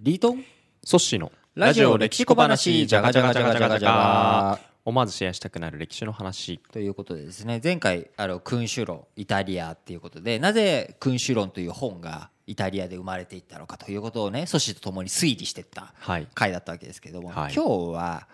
[0.00, 0.44] リートン？
[0.84, 2.86] ソッシーのラジオ歴史小話。
[2.86, 6.60] じゃがじゃがじゃがじゃがじゃが思わずシェアしたくなる歴史の話。
[6.70, 16.28] ということでですね前回あの君主論イタリアっていうことでなぜ君主論という本がイタリアで生まれていったのかということをねソシと共に推理していったはい。
[16.32, 17.52] 回だったわけですけども、はい。
[17.54, 18.28] 今日は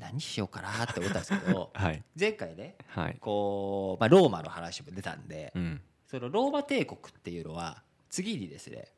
[0.00, 2.02] 何しようかなって思ったんですけど はい。
[2.18, 3.18] 前回ねはい。
[3.20, 5.82] こう、まあ、ローマの話も出たんで、うん。
[6.06, 8.88] そのローマ帝国っていうのは次にですね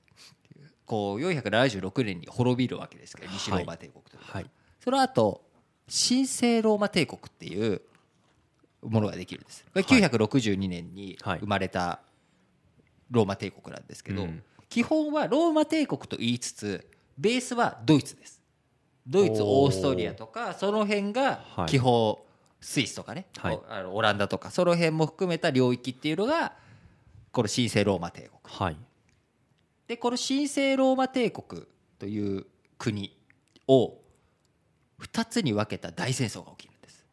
[0.87, 4.47] こう476年に滅びるわけですけど西ローマ帝国というのは、はい。
[4.81, 5.43] その後
[5.89, 7.83] 神聖ローマ帝国っていう
[8.83, 9.65] ものができるんです。
[9.65, 12.01] これはい962年にはい生まれた
[13.11, 14.43] ローマ帝国なんですけど、うん。
[14.69, 16.87] 基本はローマ帝国と言いつつ
[17.19, 18.41] ベースはドイツです。
[19.07, 21.67] ドイツオーストリアとかその辺がはい。
[21.67, 22.19] 基本
[22.61, 23.27] スイスとかね、
[23.93, 26.53] オランダとかその辺も含めた領域っていうのが
[27.33, 28.55] この神聖ローマ帝国。
[28.55, 28.77] はい
[29.93, 31.65] でこの神聖ローマ帝国
[31.99, 32.47] という
[32.79, 33.15] 国
[33.69, 33.99] を
[35.03, 37.05] 2つに分けた大戦争が起きるんです、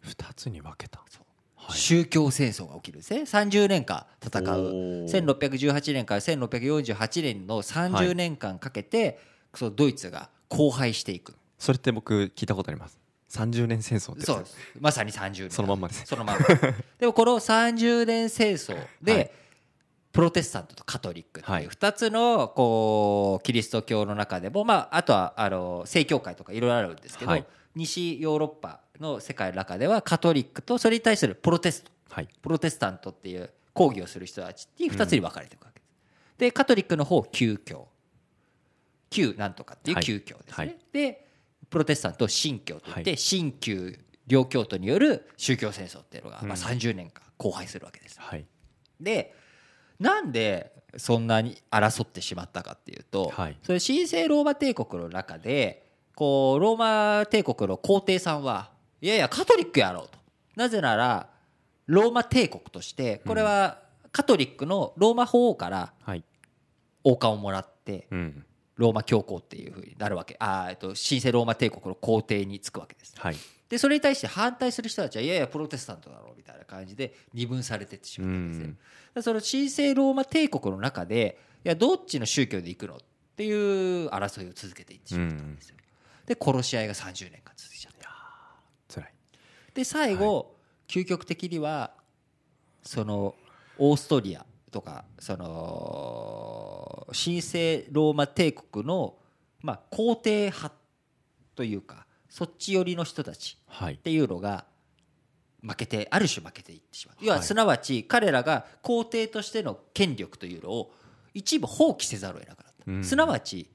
[0.00, 1.02] 二つに分けた。
[1.70, 3.22] 宗教戦争が起きるんですね。
[3.22, 4.44] 30年間戦う。
[4.44, 5.08] おー。
[5.08, 9.18] 1618年から1648年の30年間かけて、
[9.54, 11.34] そのドイツが荒廃していく。
[11.58, 14.58] それって僕聞いたことあります？30年戦争ってそうです。
[14.78, 15.50] まさに30年。
[15.50, 16.46] そのまんまですそのまんま。
[16.98, 19.30] でもこの30年戦争で、 はい
[20.16, 21.64] プロテスタントとカトリックってはい。
[21.64, 27.46] いう2つのこうキリスト教の中でも、まあ、あとはあの正教会とかいろいろあるんですけど、はい。
[27.74, 32.28] 西ヨーロッパの世界の中ではカトリックとそれに対するプロテストはい。
[32.40, 36.38] プロテスタントっていう抗議をする人たちっていう2つに分かれていくわけです。
[36.38, 37.86] でカトリックの方旧教。
[39.10, 40.04] 旧なんとかっていうはい。
[40.04, 40.54] 旧教ですね。
[40.56, 40.78] はい。
[40.94, 41.26] で
[41.68, 43.18] プロテスタントを新教といって、はい。
[43.18, 46.52] 新旧両教徒による宗教戦争っていうのが、まあ、うん。
[46.52, 48.18] 30年間荒廃するわけです。
[48.18, 48.46] はい。
[48.98, 49.34] で
[49.98, 53.56] なんでそんなに争ってしまったかっていうと、はい。
[53.62, 56.78] それ神聖ローマ帝国の中でこうロー
[57.20, 60.18] マ帝国の皇帝さんはいやいやカトリックやろうと。
[60.56, 61.28] なぜなら
[61.86, 63.78] ローマ帝国としてこれは
[64.12, 66.24] カトリックのローマ法王からはい。
[67.04, 68.44] 王冠をもらってうん。
[68.76, 70.36] ローマ教皇っていうふうになるわけ。
[70.38, 73.14] あー、えっと、神聖ローマ帝国の皇帝につくわけです。
[73.16, 73.36] はい
[73.68, 78.66] でそれに対して反対する人たちはいやいやプロテスタントだろうみたいな感じで二分されてってしうまったんですね。
[78.66, 78.70] ん。
[78.70, 78.80] だか
[79.14, 82.98] らその神聖ローマ帝国の中でいやどっちの宗教で行くのっ
[83.36, 85.76] ていう争いを続けていってしまったんですよ。
[86.26, 88.10] で殺し合いが30年間続いちゃった。
[88.92, 89.12] 辛い。
[89.74, 90.56] で最後、
[90.88, 91.92] 究極的には
[92.82, 93.34] その
[93.78, 99.16] オーストリアとかその神聖ローマ帝国の
[99.62, 100.72] まあ皇帝派
[101.54, 103.94] というかそっち寄りの人たちはい。
[103.94, 104.64] っていうのが
[105.62, 107.16] 負けてある種負けていってしまう。
[107.20, 110.94] 要ははいすなわち彼らが皇帝としての権力というのを
[111.34, 113.04] 一部放棄せざるを得なかった、うん。
[113.04, 113.70] すなわち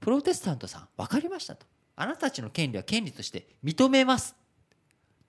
[0.00, 1.66] プロテスタントさん分かりましたと。
[1.96, 4.36] あなたたちの権利は権利として認めます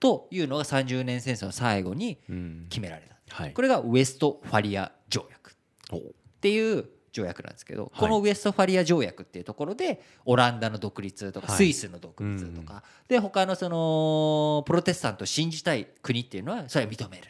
[0.00, 2.66] というのが30年戦争の最後にうん。
[2.68, 3.34] 決められた。
[3.34, 3.52] はい。
[3.52, 5.56] これがウエストファリア条約。
[5.90, 6.00] おっ
[6.40, 6.84] ていう
[7.16, 7.98] 条約なんですけど、い。
[7.98, 11.56] このウエストファリア条約っていうところでオランダの独立とかはい。
[11.56, 17.24] スイスの独立とか、で他のそのプロテスタントを信じたい国っていうのはそれは認める。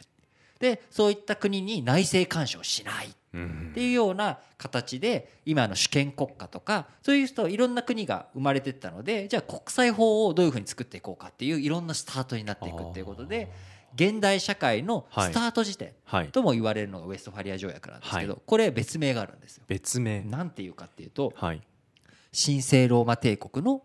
[0.59, 13.51] でそういった国に内政干渉しないうんっていうような形で今の主権国家とかそういう人いろんな国が生まれてったのでじゃあ国際法をどういうふうに作っていこうかっていういろんなスタートになっていくっていうことで
[13.97, 16.27] 現代社会のスタート時点はい。
[16.27, 19.63] とも言われるのがウエストファリア条約なんですけど、はこれ別名があるんですよ。
[19.67, 20.21] 別名。
[20.21, 21.61] なんていうかっていうとはい。
[22.31, 23.81] 神聖ローマ帝国の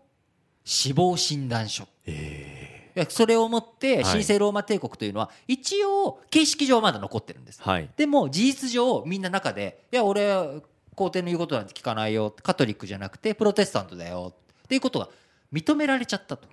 [0.63, 1.87] 死亡診断書。
[2.05, 4.03] えいやそれをもってはい。
[4.03, 7.59] 神聖ローマ帝国というのは一応形式上はまだ残ってるんです。
[7.59, 7.89] ーはい。
[7.97, 10.61] でも事実上みんな中でいや俺は
[10.95, 15.09] 皇帝の言うことなんて聞かないよカトリックじゃなくてプロテスタントだよっていうことが
[15.51, 16.47] 認められちゃったと。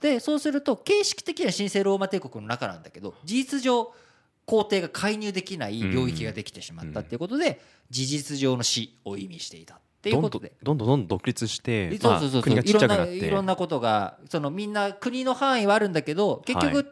[0.00, 3.92] でそうすると形式的には神聖ローマ帝国の中なんだけど事実上
[4.46, 10.52] 皇帝が介入できない領域ができてしまったっていうことで事実上の死を意味していたっていうことで。
[10.62, 13.26] どんどんどんどん独立してそうそうそうそう、まあ国がちいろんなっちゃくなって。
[13.26, 16.86] いろんなことがそのみんな国の範囲はあるんだけど結局、はい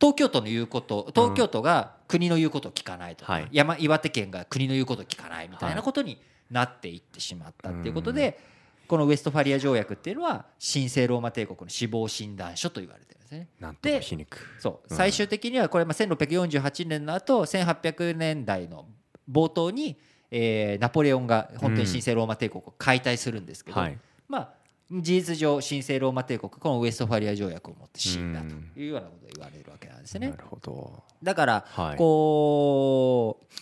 [0.00, 3.48] 東京都の言うこと東京都が国の言うことを聞かないとか、はい。
[3.52, 6.18] 山岩手県が国の言うことを聞かないみたいなことに
[6.50, 8.38] なっていってしまったっていうことで、
[8.86, 13.48] このウエストファリア条約っていうのは神聖ローマ帝国の死亡診断書と言われてるんですね。
[13.60, 14.38] なんとも皮肉。
[14.58, 14.88] そう。
[14.90, 14.96] うん。
[14.96, 18.86] 最終的にはこれまあ1648年の後1800年代の
[19.30, 19.98] 冒頭に、
[20.30, 23.98] えーナポレオンが本当に神聖ローマ帝国を解体するんですけど、はい。
[24.28, 24.50] まあ
[24.90, 30.28] 事実上神聖ローマ帝国このウエストファリア条約をもって死んだというようなことを言われるわけなんですね。
[30.28, 30.36] な。
[30.36, 31.02] るほど。
[31.22, 31.96] だからはい。
[31.96, 33.54] こう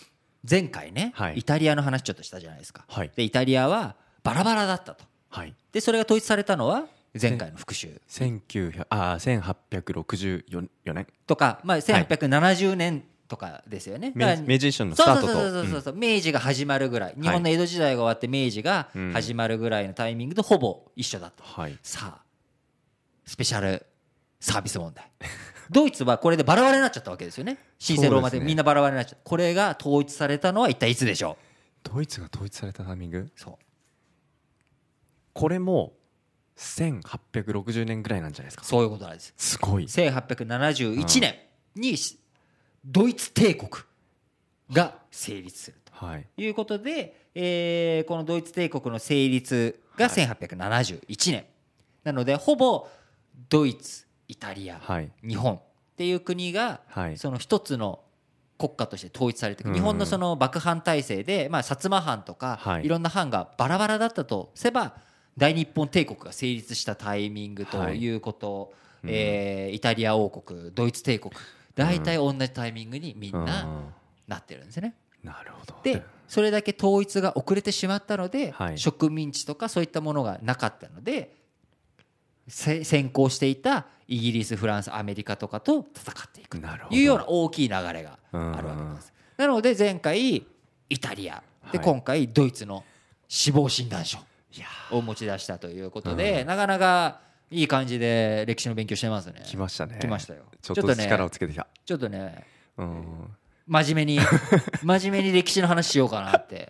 [0.49, 1.39] 前回ねはい。
[1.39, 2.83] イタリアの話ちょっとしたじゃないですか。
[2.89, 3.11] はい。
[3.15, 5.55] でイタリアはバラバラだったとはい。
[5.71, 6.85] でそれが統一されたのは
[7.19, 15.33] 前回の復習1900あ1864年とか、まあ、1870年とかですよね、明だから明治維新のスタートと。
[15.33, 17.15] そうそうそうそう、明治が始まるぐらい。
[17.19, 21.43] 日本の江戸時代が終わって明治が始まるぐらいのタイミングとほぼ一緒だった。
[21.43, 21.79] はい。
[21.81, 22.21] さあ
[23.25, 23.83] スペシャル
[24.39, 25.09] サービス問題。
[25.71, 27.57] ドイツはこれでバラバラになっちゃったわけですよね。
[27.83, 29.23] 神聖ローマでみんなバラバラになっちゃった。
[29.23, 31.37] これが統一されたのは一体いつでしょ
[31.81, 33.17] ドイツが統一されたタイミング？
[33.17, 33.72] うそう
[35.33, 35.93] これも
[36.57, 38.63] 1860年ぐらいなんじゃないですか。
[38.63, 39.33] そういうことなんです。
[39.37, 39.83] すごい。
[39.85, 41.35] 1871年
[41.75, 41.95] に
[42.85, 43.69] ドイツ帝国
[44.71, 46.27] が成立するはい。
[46.35, 51.45] ということで、えーこのドイツ帝国の成立が1871年、
[52.03, 52.87] なのでほぼ
[53.49, 55.11] ドイツイタリア、はい。
[55.27, 55.61] 日本っ
[55.95, 57.17] ていう国がはい。
[57.17, 58.01] その一つの
[58.57, 62.85] 国家として統一されて日本のその幕藩体制で、まあ、薩摩藩とかはい。
[62.85, 64.95] いろんな藩がバラバラだったとすれば
[65.37, 69.09] 大日本帝国が成立したタイミングということ、うん。
[69.09, 71.33] えーイタリア王国ドイツ帝国。
[71.75, 73.93] 大体同じタイミングにみんうなん。
[74.27, 74.95] なってるんですね。
[75.23, 75.75] なるほど。
[75.83, 78.77] でそれだけ統一が遅れてしまったので、はい。
[78.77, 81.35] 植民地とかそういったものがなかったので
[82.47, 89.13] せ先行していたイギリスフランスアメリカとかと戦っていくというような大きい流れがあるわけです。
[89.37, 90.45] なので前回
[90.89, 91.43] イタリア。
[91.71, 91.85] ではい。
[91.85, 92.83] 今回ドイツの
[93.27, 94.19] 死亡診断書
[94.91, 99.41] を持ち出したということで、なかなかいい感じで歴史の勉強してますね。
[99.45, 99.99] 来ましたね。
[99.99, 100.43] 来ましたよ。
[100.61, 101.67] ちょっと力をつけてきた。
[101.85, 102.45] ちょっとね
[102.77, 103.37] うん。
[103.65, 104.19] 真面目に
[104.83, 106.69] 真面目に歴史の話しようかなって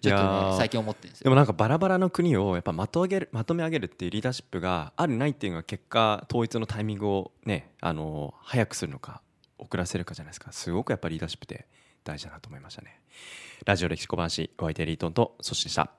[0.00, 1.24] ちょっとね最近思ってるんですよ。
[1.24, 9.20] でもなんかバラバラの国をやっぱまとげるまとめ上げるっていうリーダーシップがあるないっていうのが結果統一のタイミングをねあの早くするのか
[9.58, 10.50] 遅らせるかじゃないですか。
[10.52, 11.66] すごくやっぱリーダーシップって
[12.04, 13.00] 大事だなと思いましたね。
[13.66, 15.90] ラジオ歴史小話お相手リートンとそしてでした